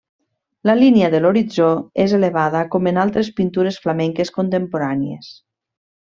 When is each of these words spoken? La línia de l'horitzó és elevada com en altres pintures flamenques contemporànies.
La 0.67 0.73
línia 0.77 1.09
de 1.15 1.19
l'horitzó 1.25 1.67
és 2.05 2.15
elevada 2.19 2.63
com 2.75 2.89
en 2.95 2.99
altres 3.05 3.29
pintures 3.41 3.77
flamenques 3.87 4.33
contemporànies. 4.39 5.29